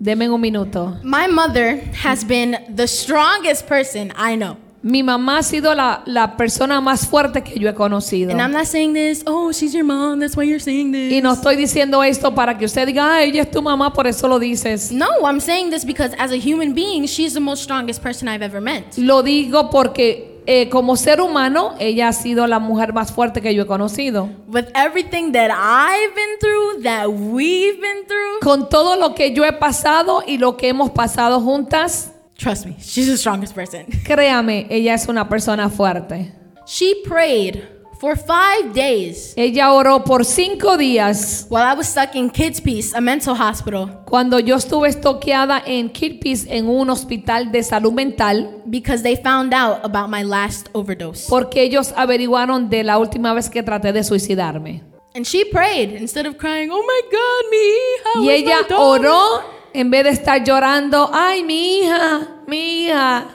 [0.00, 0.98] Deme un minuto.
[1.04, 4.56] My mother has been the strongest person I know.
[4.82, 8.32] Mi mamá ha sido la, la persona más fuerte que yo he conocido.
[8.32, 11.10] And I'm not saying this, oh, she's your mom, that's why you're saying this.
[11.10, 14.06] Y no estoy diciendo esto para que usted diga, ah, ella es tu mamá, por
[14.06, 14.92] eso lo dices.
[14.92, 18.42] No, I'm saying this because as a human being, she's the most strongest person I've
[18.42, 18.98] ever met.
[18.98, 23.54] Lo digo porque eh, como ser humano, ella ha sido la mujer más fuerte que
[23.54, 24.28] yo he conocido.
[24.48, 29.44] With everything that I've been through, that we've been through, Con todo lo que yo
[29.44, 33.86] he pasado y lo que hemos pasado juntas, trust me, she's the strongest person.
[34.04, 36.32] créame, ella es una persona fuerte.
[36.66, 37.62] She prayed
[38.04, 42.94] for five days Ella oró por cinco días while I was stuck in Kids Peace,
[42.94, 48.60] a mental hospital, cuando yo estuve estoqueada en Kirpis en un hospital de salud mental
[48.66, 51.30] because they found out about my last overdose.
[51.30, 54.82] porque ellos averiguaron de la última vez que traté de suicidarme.
[55.14, 58.76] And she prayed instead of crying, "Oh my God, me!" How Y ella daughter?"
[59.08, 63.28] oró en vez de estar llorando, ay, mi hija, mi hija.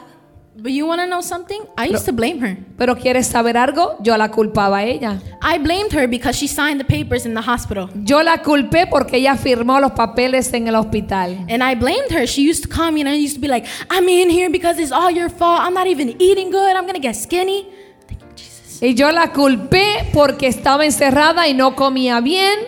[0.61, 1.61] But you want to know something?
[1.77, 2.57] I used to blame her.
[2.77, 3.97] Pero ¿quieres saber algo?
[4.03, 5.21] Yo la culpaba a ella.
[5.41, 7.89] I blamed her because she signed the papers in the hospital.
[8.03, 11.37] Yo la culpé porque ella firmó los papeles en el hospital.
[11.47, 12.27] And I blamed her.
[12.27, 14.77] She used to call me and I used to be like, I'm in here because
[14.79, 15.61] it's all your fault.
[15.61, 16.75] I'm not even eating good.
[16.75, 17.65] I'm going to get skinny.
[18.07, 18.81] Thank you, Jesus.
[18.81, 22.59] Y yo la culpé porque estaba encerrada y no comía bien.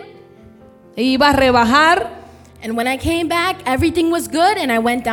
[0.95, 2.21] Iba a rebajar.
[2.63, 5.07] And when I came back, everything was good and I went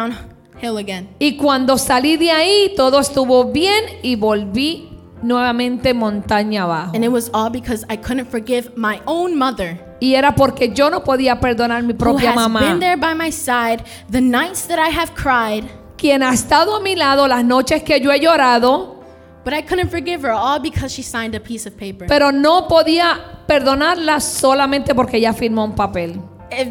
[0.61, 1.09] downhill again.
[1.19, 4.89] Y cuando salí de ahí, todo estuvo bien y volví
[5.23, 6.93] nuevamente montaña abajo.
[6.95, 9.79] And it was all because I couldn't forgive my own mother.
[10.01, 12.79] Y era porque yo no podía perdonar mi Who propia has been mamá.
[12.81, 15.65] there by my side the nights that I have cried,
[15.97, 19.03] Quien ha estado a mi lado las noches que yo he llorado,
[19.45, 22.07] but I couldn't forgive her all because she signed a piece of paper.
[22.07, 23.19] pero no podía
[23.49, 26.21] perdonarla solamente porque ella firmó un papel.
[26.53, 26.69] if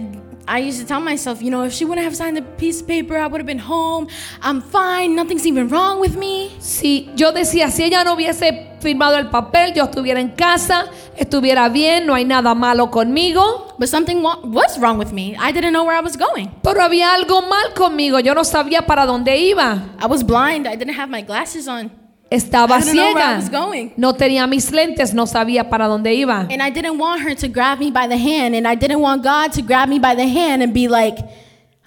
[0.49, 2.87] I used to tell myself, you know, if she wouldn't have signed the piece of
[2.87, 4.07] paper, I would have been home.
[4.41, 5.13] I'm fine.
[5.13, 6.51] Nothing's even wrong with me.
[6.59, 10.85] Si yo decía, si ella no hubiese firmado el papel, yo estuviera en casa,
[11.17, 13.75] estuviera bien, no hay nada malo conmigo.
[13.77, 15.35] But something wa- was wrong with me.
[15.37, 16.49] I didn't know where I was going.
[16.63, 19.83] Pero había algo mal conmigo, yo no sabía para dónde iba.
[19.99, 20.65] I was blind.
[20.65, 21.91] I didn't have my glasses on.
[22.29, 23.41] Estaba ciega.
[23.95, 26.47] No tenía mis lentes, no sabía para dónde iba.
[26.49, 28.55] And I didn't want her to grab me by the hand.
[28.55, 31.17] And I didn't want God to grab me by the hand and be like,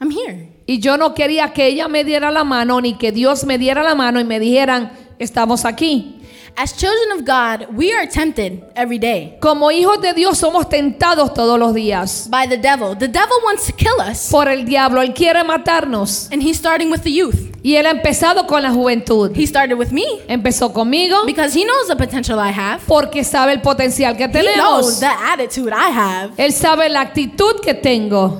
[0.00, 0.48] I'm here.
[0.66, 3.82] Y yo no quería que ella me diera la mano, ni que Dios me diera
[3.82, 6.19] la mano y me dijeran, estamos aquí.
[6.62, 11.32] As children of God, we are tempted every day Como hijos de Dios somos tentados
[11.32, 12.94] todos los días by the devil.
[12.94, 14.28] The devil wants to kill us.
[14.30, 15.00] por el diablo.
[15.00, 16.28] Él quiere matarnos.
[16.30, 17.50] And he's starting with the youth.
[17.62, 19.34] Y él ha empezado con la juventud.
[19.34, 22.82] He started with me Empezó conmigo because he knows the potential I have.
[22.86, 24.54] porque sabe el potencial que tenemos.
[24.54, 26.34] He knows the attitude I have.
[26.36, 28.38] Él sabe la actitud que tengo.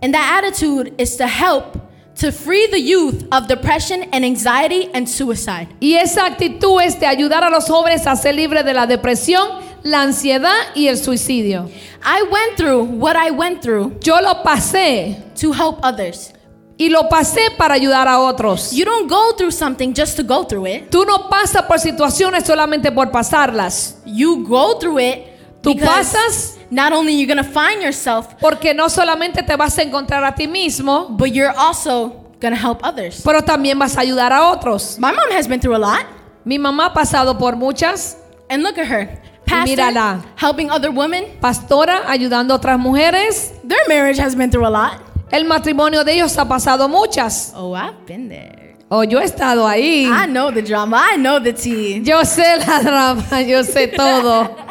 [0.00, 1.83] And that attitude is to help
[2.20, 5.68] to free the youth of depression and anxiety and suicide.
[5.80, 9.48] Y esa actitud es de ayudar a los jóvenes a ser libres de la depresión,
[9.82, 11.68] la ansiedad y el suicidio.
[12.04, 16.32] I went through what I went through Yo lo pasé to help others.
[16.76, 18.72] y lo pasé para ayudar a otros.
[18.72, 20.90] You don't go through something just to go through it.
[20.90, 23.96] Tú no pasas por situaciones solamente por pasarlas.
[24.04, 25.18] You go through it
[25.62, 29.82] Tú because pasas not only you're to find yourself, porque no solamente te vas a
[29.82, 33.22] encontrar a ti mismo, but you're also to help others.
[33.24, 34.98] pero también vas a ayudar a otros.
[34.98, 36.04] My mom has been through a lot.
[36.44, 38.18] Mi mamá ha pasado por muchas.
[38.50, 39.08] And look at her.
[39.46, 40.24] Pastor, mírala.
[40.36, 41.24] helping other women.
[41.40, 43.52] Pastora, ayudando a otras mujeres.
[43.62, 45.00] Their marriage has been through a lot.
[45.30, 47.52] El matrimonio de ellos ha pasado muchas.
[47.56, 48.76] Oh, I've been there.
[48.90, 50.04] Oh, yo he estado ahí.
[50.04, 50.98] I know the drama.
[51.12, 52.02] I know the tea.
[52.04, 54.63] Yo sé la drama, yo sé todo.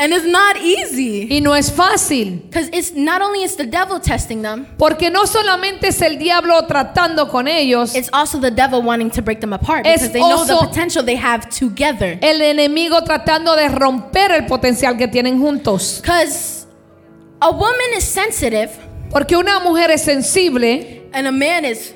[0.00, 1.26] And it's not easy.
[1.28, 2.42] Y no es fácil.
[2.48, 6.66] Because it's not only it's the devil testing them, Porque no solamente es el diablo
[6.68, 10.20] tratando con ellos, it's also the devil wanting to break them apart Es because they
[10.20, 12.16] know the potential they have together.
[12.22, 16.00] el enemigo tratando de romper el potencial que tienen juntos.
[16.00, 16.66] Because
[17.40, 18.70] a woman is sensitive
[19.10, 21.92] Porque una mujer es sensible, and a man is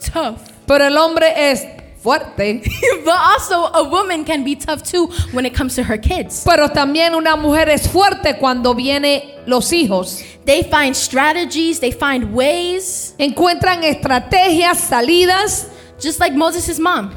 [0.00, 0.38] tough.
[0.66, 1.64] pero el hombre es
[2.06, 2.62] fuerte.
[3.04, 6.44] but also a woman can be tough too when it comes to her kids.
[6.44, 10.22] Pero también una mujer es fuerte cuando vienen los hijos.
[10.44, 15.68] They find strategies, they find ways, Encuentran estrategias, salidas,
[16.00, 17.10] just like Moses' mom.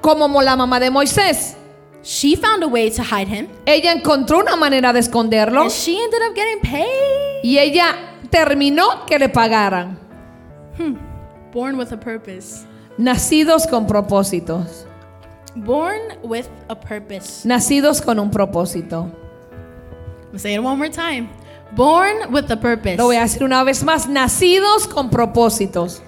[0.00, 1.54] como la mamá de Moisés.
[2.02, 6.02] She found a way to hide him, Ella encontró una manera de esconderlo and she
[6.02, 7.44] ended up getting paid.
[7.44, 7.94] y ella
[8.30, 9.98] terminó que le pagaran.
[11.52, 12.64] Born with a purpose.
[13.00, 14.84] Nacidos con propósitos.
[15.56, 17.48] Born with a purpose.
[17.48, 19.10] Nacidos con un propósito.
[20.36, 21.30] Say it one more time.
[21.74, 22.98] Born with a purpose.
[22.98, 24.06] Lo voy a decir una vez más.
[24.06, 26.02] Nacidos con propósitos.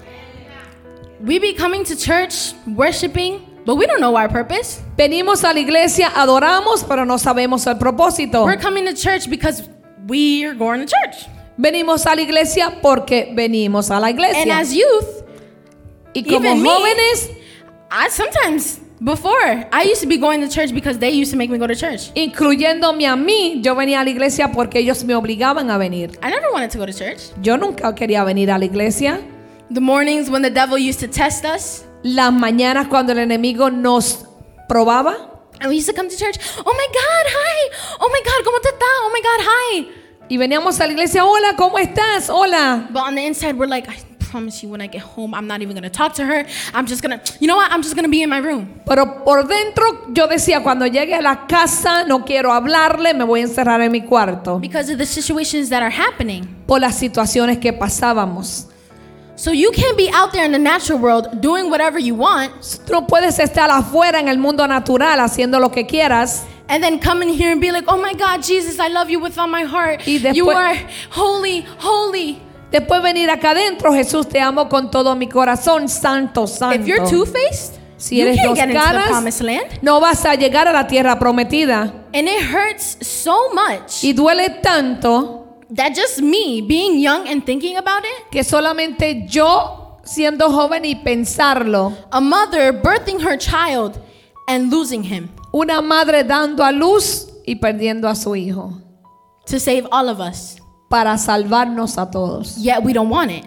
[1.25, 4.83] We be coming to church, worshiping, but we don't know our purpose.
[4.97, 8.45] Venimos a la iglesia, adoramos, pero no sabemos el propósito.
[8.45, 9.63] We're coming to church because
[10.07, 11.27] we're going to church.
[11.57, 14.59] Venimos a la iglesia porque venimos a la And iglesia.
[14.59, 15.22] as youth,
[16.15, 17.31] Y como even me- jóvenes,
[17.91, 21.51] I sometimes Before, I used to be going to church because they used to make
[21.51, 22.13] me go to church.
[22.15, 26.17] incluyéndome a mí, yo venía a la iglesia porque ellos me obligaban a venir.
[26.23, 27.33] I never wanted to go to church.
[27.43, 29.21] Yo nunca quería venir a la iglesia.
[29.71, 34.25] The mornings when the devil used to test us, Las mañanas cuando el enemigo nos
[34.69, 35.17] probaba,
[35.61, 36.37] and we used to come to church.
[36.65, 37.71] Oh my God, hi.
[38.01, 38.87] Oh my God, ¿cómo te está?
[39.03, 39.89] Oh my God, hi.
[40.29, 42.31] y veníamos a la iglesia, hola, ¿cómo estás?
[42.31, 42.89] Hola.
[42.91, 43.87] But on the inside, we're like,
[44.33, 46.47] promise you, when I get home, I'm not even gonna talk to her.
[46.73, 47.71] I'm just gonna, you know what?
[47.71, 48.81] I'm just gonna be in my room.
[48.87, 53.41] Pero por dentro yo decía, cuando llegue a la casa no quiero hablarle, me voy
[53.41, 54.59] a encerrar en mi cuarto.
[54.59, 56.47] Because of the situations that are happening.
[56.67, 58.69] Por las situaciones que pasábamos.
[59.37, 62.53] So you can't be out there in the natural world doing whatever you want
[62.87, 66.99] Tú no puedes estar afuera en el mundo natural haciendo lo que quieras and then
[67.01, 69.49] come in here and be like, oh my God, Jesus, I love you with all
[69.49, 70.01] my heart.
[70.07, 72.41] Y you después- are holy, holy.
[72.73, 76.81] Después venir acá adentro, Jesús, te amo con todo mi corazón, santo, santo.
[76.81, 79.11] If you're two faced, si eres dos caras,
[79.83, 81.93] no vas a llegar a la tierra prometida.
[82.15, 87.77] And it hurts so much Y duele tanto that just me being young and thinking
[87.77, 93.99] about it, que solamente yo, siendo joven y pensarlo, a mother birthing her child
[94.49, 98.81] and losing him una madre dando a luz y perdiendo a su hijo
[99.47, 100.62] to save all of us.
[100.93, 102.59] Para salvarnos a todos.
[102.59, 103.47] Yet we don't want it.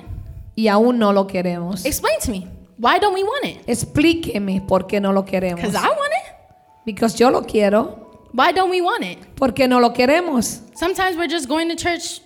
[0.56, 1.86] Y aún no lo queremos.
[1.86, 2.48] Explain to me.
[2.80, 3.64] Why don't we want it?
[3.68, 5.58] Explíqueme por qué no lo queremos.
[5.58, 6.34] Because I want it.
[6.88, 8.24] Because yo lo quiero.
[8.34, 9.20] Why don't we want it?
[9.36, 10.62] ¿Por qué no lo queremos?
[10.74, 12.20] Sometimes we're just going to church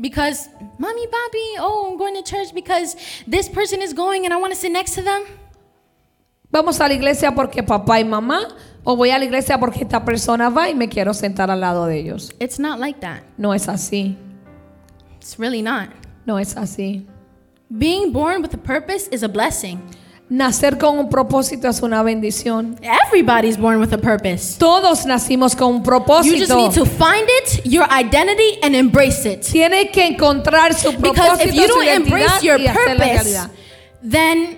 [0.00, 0.48] because,
[0.78, 2.94] mommy, Bobby, oh, I'm going to church because
[3.26, 5.24] this person is going and I want to sit next to them.
[6.52, 8.54] Vamos a la iglesia porque papá y mamá.
[8.84, 11.86] O voy a la iglesia porque esta persona va y me quiero sentar al lado
[11.86, 12.32] de ellos.
[12.38, 13.22] It's not like that.
[13.36, 14.16] No es así.
[15.20, 15.90] It's really not.
[16.26, 17.06] No es así.
[17.70, 19.80] Being born with a purpose is a blessing.
[20.30, 22.78] Nacer con un propósito es una bendición.
[22.82, 24.56] Everybody's born with a purpose.
[24.58, 26.36] Todos nacimos con un propósito.
[26.36, 29.42] You just need to find it, your identity, and embrace it.
[29.42, 33.48] Tiene que encontrar su propósito, Because if you don't embrace your purpose,
[34.02, 34.56] then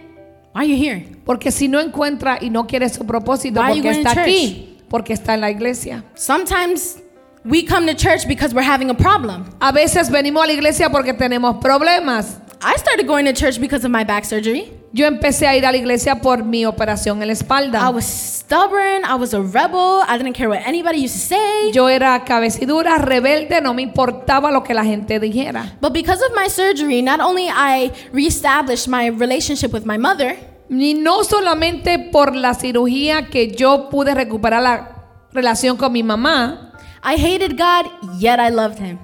[0.52, 1.06] why are you here?
[1.24, 5.34] Porque si no encuentra y no quiere su propósito, Why porque está aquí, porque está
[5.34, 6.04] en la iglesia.
[6.14, 6.98] Sometimes
[7.44, 9.44] we come to church because we're having a problem.
[9.60, 12.38] A veces venimos a la iglesia porque tenemos problemas.
[12.64, 14.72] I started going to church because of my back surgery.
[14.92, 17.90] Yo empecé a ir a la iglesia por mi operación en la I espalda.
[17.90, 19.04] was stubborn.
[19.04, 20.02] I was a rebel.
[20.06, 21.72] I didn't care what anybody used to say.
[21.72, 25.72] Yo era cabecidura, rebelde, no me importaba lo que la gente dijera.
[25.80, 30.36] But because of my surgery, not only I reestablished my relationship with my mother,
[30.68, 34.88] Ni no solamente por la cirugía que yo pude recuperar la
[35.32, 36.71] relación con mi mamá,
[37.02, 37.86] I hated God,
[38.18, 38.98] yet I loved him.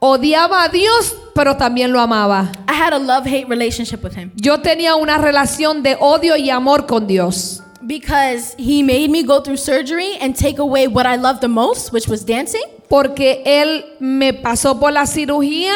[0.00, 2.50] odiaba a Dios, pero también lo amaba.
[2.68, 6.86] I had a love-hate relationship with him Yo tenía una relación de odio y amor
[6.86, 7.62] con Dios.
[7.86, 11.92] because he made me go through surgery and take away what I loved the most,
[11.92, 12.62] which was dancing.
[12.88, 15.72] Porque Él me pasó por la cirugía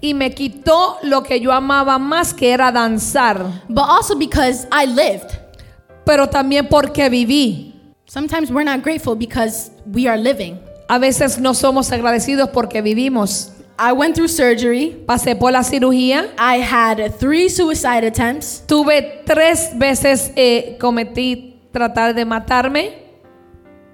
[0.00, 3.62] y me quitó lo que yo amaba más, que era danzar.
[3.68, 5.38] But also because I lived.
[6.04, 7.72] Pero también porque viví.
[8.06, 10.58] Sometimes we're not grateful because we are living.
[10.88, 13.50] A veces no somos agradecidos porque vivimos.
[13.78, 15.02] I went through surgery.
[15.06, 16.28] Pasé por la cirugía.
[16.38, 18.62] I had three suicide attempts.
[18.66, 23.04] Tuve tres veces, eh, cometí tratar de matarme.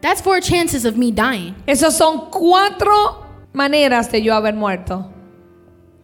[0.02, 1.54] That's four chances of me dying.
[1.66, 5.10] Esas son cuatro maneras de yo haber muerto.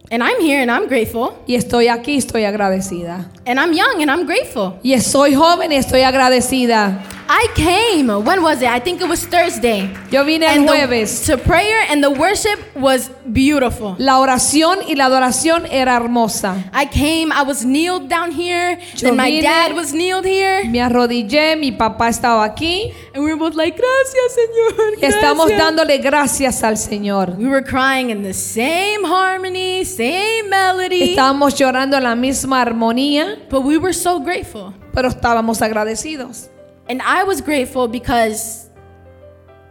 [0.09, 1.33] And I'm here and I'm grateful.
[1.45, 3.29] Y estoy aquí, estoy agradecida.
[3.45, 4.79] And I'm young and I'm grateful.
[4.81, 7.03] Y soy joven y estoy agradecida.
[7.29, 8.07] I came.
[8.07, 8.69] When was it?
[8.69, 9.89] I think it was Thursday.
[10.11, 11.25] Yo vine el And the- jueves.
[11.25, 13.95] to prayer and the worship was beautiful.
[13.99, 16.55] La oración y la adoración era hermosa.
[16.73, 20.79] I came, I was kneeled down here, Yo then my dad was kneeled here, Me
[20.79, 22.93] arrodillé, mi papá estaba aquí.
[23.13, 24.93] and we were both like, Gracias, Señor.
[25.01, 27.35] Y estamos gracias." dándole gracias al Señor.
[27.37, 33.37] We were crying in the same harmony, same melody, Estábamos llorando en la misma armonía,
[33.49, 34.73] but we were so grateful.
[34.93, 36.49] pero estábamos agradecidos.
[36.89, 38.69] And I was grateful because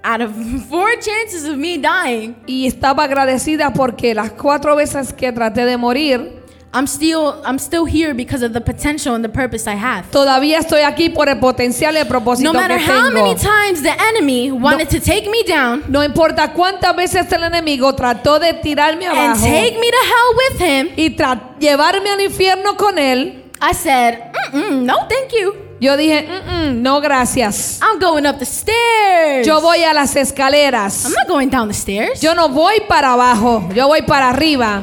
[0.04, 0.32] out of
[0.68, 5.76] four chances of me dying, Y estaba agradecida porque las cuatro veces que traté de
[5.76, 6.42] morir,
[6.74, 10.10] I'm still I'm still here because of the potential and the purpose I have.
[10.10, 13.82] todavía estoy aquí por el potencial y el propósito No matter que how many times
[13.82, 18.52] the enemy wanted to take me down No importa cuántas veces el enemigo trató de
[18.52, 21.16] tirarme and abajo take me to hell with him, y
[21.60, 24.18] llevarme al infierno con él, I said,
[24.52, 25.65] no, thank you.
[25.80, 27.80] Yo dije, "Mm, mm, no gracias.
[27.82, 29.46] I'm going up the stairs.
[29.46, 31.04] Yo voy a las escaleras.
[31.04, 32.20] I'm not going down the stairs.
[32.20, 34.82] Yo no voy para abajo, yo voy para arriba.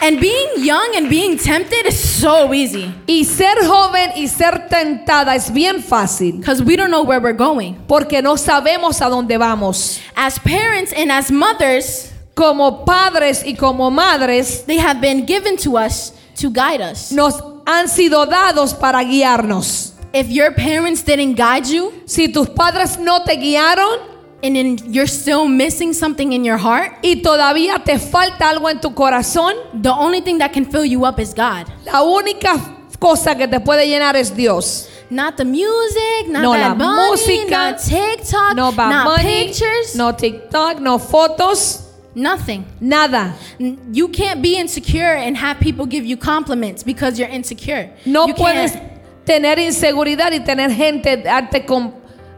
[0.00, 5.34] And being young and being tempted is so easy Y ser joven y ser tentada
[5.36, 7.76] es bien fácil because we don't know where we're going.
[7.86, 10.00] porque no sabemos a dónde vamos.
[10.16, 15.78] As parents and as mothers, Como padres y como madres they have been given to
[15.78, 17.10] us to guide us.
[17.12, 17.34] nos
[17.66, 19.92] han sido dados para guiarnos.
[20.12, 23.98] If your parents didn't guide you Si tus padres no te guiaron
[24.44, 28.78] and then you're still missing something in your heart, y todavía te falta algo en
[28.80, 31.66] tu corazón, the only thing that can fill you up is God.
[31.86, 32.60] la única
[32.98, 34.88] cosa que te puede llenar es Dios.
[35.10, 40.12] Not the music, not No la Bunny, música, not TikTok, No not money, pictures, no
[40.14, 41.83] TikTok, no fotos,
[42.14, 42.64] nothing.
[42.80, 43.34] nada.
[43.58, 47.90] You can't be insecure and have people give you compliments because you're insecure.
[48.06, 49.24] No you puedes can't.
[49.24, 51.92] tener inseguridad y tener gente darte com-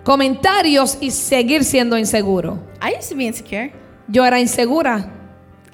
[0.04, 2.58] comentarios y seguir siendo inseguro.
[2.80, 3.72] I used to be insecure.
[4.08, 5.10] Yo era insegura.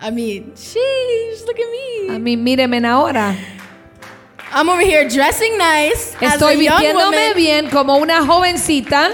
[0.01, 2.37] I mean, sheesh, look at A me.
[2.37, 3.37] mí mírenme ahora.
[4.55, 9.11] I'm over here dressing nice as a Estoy young vistiéndome woman, bien como una jovencita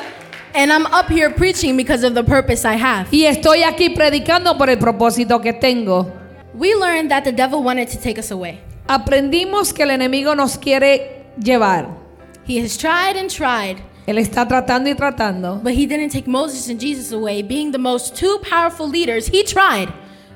[0.54, 3.08] and I'm up here preaching because of the purpose I have.
[3.12, 6.12] y estoy aquí predicando por el propósito que tengo.
[6.54, 8.60] We learned that the devil wanted to take us away.
[8.88, 11.86] Aprendimos que el enemigo nos quiere llevar.
[12.46, 13.76] He has tried and tried,
[14.06, 15.62] Él está tratando y tratando.
[15.62, 19.26] but he didn't take Moses and Jesus away, being the most two powerful leaders.
[19.28, 19.92] He tried,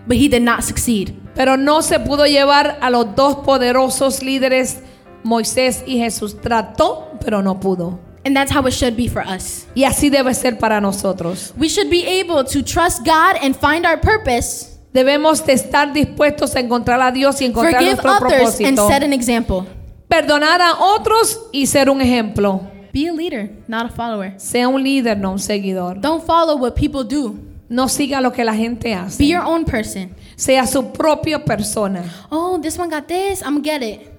[0.07, 1.17] but he did not succeed.
[1.35, 4.83] Pero no se pudo llevar a los dos poderosos líderes,
[5.25, 6.39] Moisés y Jesús.
[6.41, 7.99] Trató, pero no pudo.
[8.25, 9.67] And that's how it should be for us.
[9.75, 11.53] Y así debe ser para nosotros.
[11.57, 16.55] We should be able to trust God and find our purpose, Debemos de estar dispuestos
[16.55, 19.67] a encontrar a Dios y encontrar forgive nuestro others, and set an example.
[20.07, 22.61] Perdonar a otros y ser un ejemplo.
[22.93, 24.35] Be a leader, not a follower.
[24.37, 25.99] Sea un líder, no un seguidor.
[25.99, 27.39] Don't follow what people do.
[27.71, 29.17] No siga lo que la gente hace.
[29.17, 30.15] Be your own person.
[30.37, 32.05] Sea su propia persona.
[32.31, 34.12] Oh, this one got this, I'm gonna get it.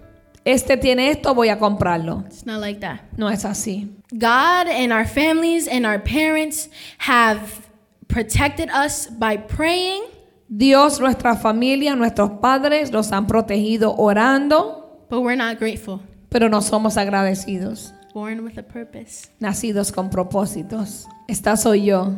[0.46, 2.24] Este tiene esto, voy a comprarlo.
[2.28, 3.02] It's not like that.
[3.18, 3.90] No es así.
[4.12, 6.70] God and our families and our parents
[7.00, 7.40] have
[8.08, 10.04] protected us by praying,
[10.50, 16.02] Dios, nuestra familia, nuestros padres los han protegido orando, but we're not grateful.
[16.30, 17.94] pero no somos agradecidos.
[18.14, 19.30] Born with a purpose.
[19.40, 21.08] Nacidos con propósitos.
[21.28, 22.12] Esta soy yo.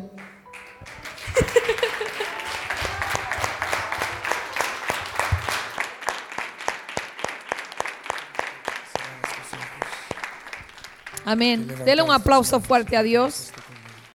[11.26, 11.68] Amén.
[11.84, 13.52] Dele un aplauso fuerte a Dios.